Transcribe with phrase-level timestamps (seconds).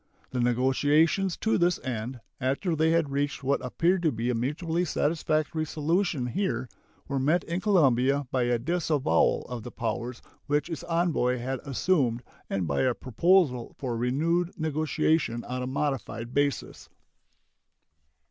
[0.31, 4.83] The negotiations to this end, after they had reached what appeared to be a mutually
[4.83, 6.67] satisfactory solution here,
[7.07, 12.23] were met in Colombia by a disavowal of the powers which its envoy had assumed
[12.49, 16.89] and by a proposal for renewed negotiation on a modified basis.